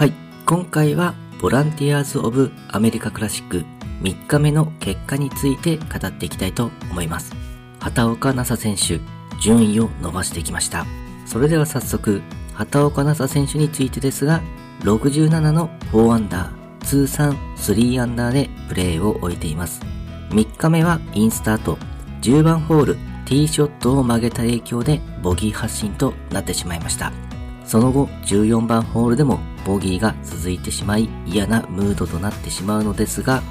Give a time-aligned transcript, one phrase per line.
[0.00, 0.14] はい、
[0.46, 3.66] 今回はボランティアーズ・オブ・アメリカ・クラシック
[4.00, 7.34] 3日目の結果について語っていきたいと思います。
[7.80, 8.98] 畑岡奈紗選手、
[9.42, 10.86] 順位を伸ばしてきました。
[11.26, 12.22] それでは早速、
[12.54, 14.40] 畑岡奈紗選手についてですが、
[14.84, 19.82] 67の4アンダー、通算3アンダーでプレーを終えています。
[20.30, 21.76] 3日目はインスタート、
[22.22, 22.94] 10番ホール、
[23.26, 27.12] ティーショットを曲げた影響でボギー発進となってしまいました。
[27.66, 33.42] その後14番ホールでもボギーが続いてしまい嫌なムードとなってしまうのですが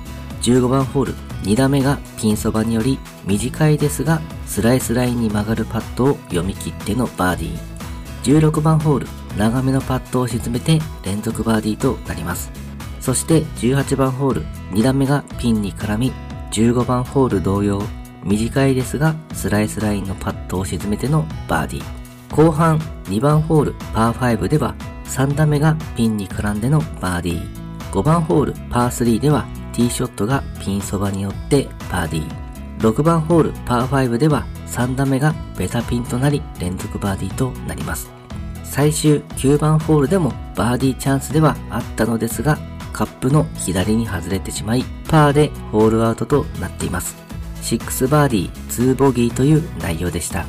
[0.41, 8.49] 15番ホール2打目がピンそばにより短いですがスライスラインに曲がるパットを読み切ってのバーディー。
[8.51, 9.07] 16番ホール
[9.37, 12.51] 長めのパットを沈めて連続バーディーとなります。
[12.99, 14.41] そして18番ホール
[14.71, 16.13] 2打目がピンに絡み
[16.51, 17.81] 15番ホール同様
[18.23, 22.35] 短いですがスライスラインのパットを沈めてのバーディー。
[22.35, 24.75] 後半2番ホールパー5では
[25.09, 27.91] 3打目がピンに絡んでのバーディー。
[27.91, 32.49] 5番ホールパー3ではティーショットがピンそばによってバーディー。
[32.79, 38.09] 6番ホールパー5では3打目がベタピンとなり連続バーディーとなります。
[38.63, 42.57] 最終9番ホールでもバーディーチャンスではあったのですが、
[42.93, 47.15] カップの左に外れてしまい、パーでホールアウトとなっています。
[47.61, 50.45] 6バーディー、2ボギーという内容でした。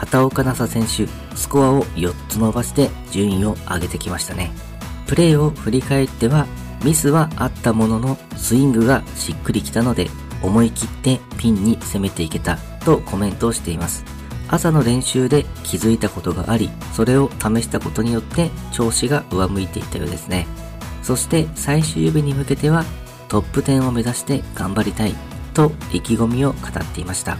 [0.00, 4.50] 畑岡奈紗選手、スコアを4つ伸ばして順位を上げてきましたね。
[5.06, 6.46] プレーを振り返っては、
[6.82, 10.08] ミスはあったものの、スイングがしっくりきたので、
[10.42, 14.02] 思い切ってピンに攻めていけたとコメントをしています。
[14.48, 20.46] 朝の練習で気づいたことがあり、それを試したことによって調子が上向いていたようですね。
[21.02, 22.84] そして最終日に向けては
[23.28, 25.14] トップ10を目指して頑張りたい
[25.52, 27.36] と意気込みを語っていました。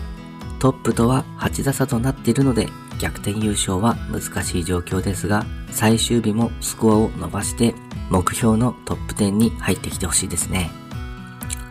[0.60, 2.68] トップとは8打差となっているので
[3.00, 7.74] 逆転優勝は難しい状況ですが、最終日もスコアを伸ばして
[8.10, 10.70] 目標のトップ10に入ってきてほしいですね。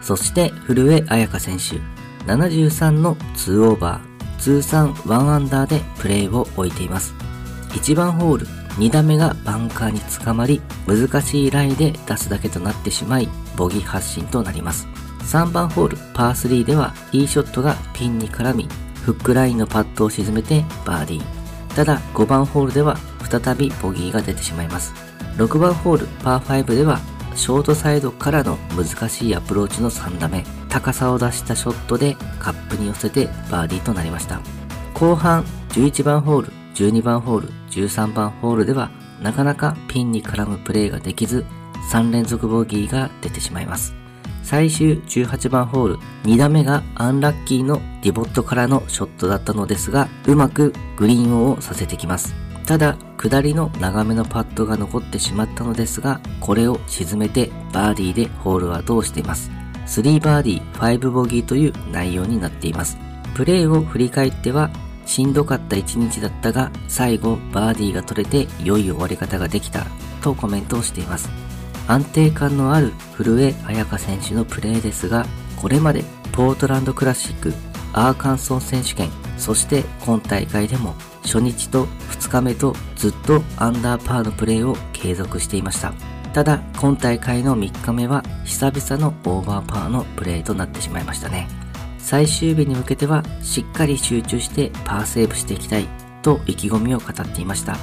[0.01, 1.79] そして古江彩香選手、
[2.25, 7.13] 73の2オーバー、通算1アンダーでプレーを置いています。
[7.73, 8.47] 1番ホール、
[8.79, 14.87] 2打目がバンカーにつかまり、難しいラインで出すだけとなってしまい、ボギー発進となります。
[15.21, 18.67] 3番ホールパー3ではティーショットがピンに絡み、
[19.03, 21.75] フックラインのパットを沈めてバーディー。
[21.75, 22.97] ただ5番ホールでは
[23.29, 24.93] 再びボギーが出てしまいます。
[25.37, 26.99] 6番ホールパー5では
[27.35, 34.41] ショートサイドからの難しいアプローチの3打目、高さを出したショットでカップに寄せてバーディーとなりました。
[34.93, 41.45] 後半11番ホール、12番ホール、13番ホールではなかなかピンに絡むプレーができず
[41.91, 43.98] 3連続ボギーが出てしまいます。
[44.49, 52.33] 最終18番ホール、2打目がアンラッキーのディボットからのショットだったのですが、うまくグリーンオンをさせてきます。
[52.65, 59.51] ただ、下りの長めのパットが残ってしまったのですが、これを沈めてバーディーでホールアウトをしています。
[59.85, 62.97] 3バーディー、5ボギーという内容になっています。
[63.35, 64.71] プレーを振り返っては、
[65.05, 69.85] しんどかった一日だったが、最後バーディーが取れて良い終わり方ができた
[70.23, 71.48] とコメントをしています。
[71.89, 75.25] 安定感のある古江彩佳選手のプレーですが、
[75.59, 77.51] これまでポートランドクラシック、
[77.93, 85.91] アーカンソン選手権、そして今大会でも初日と2日目とずっとアンダーパーのプレーを継続していました。
[86.31, 91.47] ただ、今大会の3日目は久々のオーバーパーのプレーとなってしまいましたね。
[91.97, 95.87] 最終日に向けてはしっかり集中してパーセーブしていきたい
[96.21, 97.77] と意気込みを語っていました。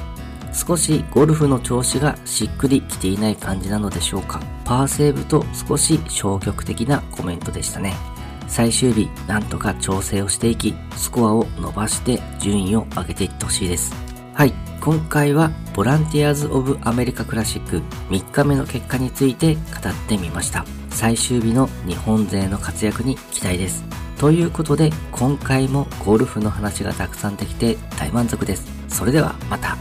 [0.53, 4.41] 少しゴルフの調子がしっくりきていない感じなのでしょうか？
[4.65, 7.95] パーセーブと少し消極的なコメントでしたね。
[8.49, 13.93] 最終日、なんとか調整をしていき、スコアを伸ばして順位を上げていってほしいです。
[14.35, 20.65] はい、今回はボランティアーズ・オブ・アメリカ・クラシック3日目の結果について語ってみました。
[20.91, 23.85] 最終日の日本勢の活躍に期待です。
[24.17, 28.67] ということで、今回もゴルフの話がたくさんできて大満足です。
[28.89, 29.77] それではまた。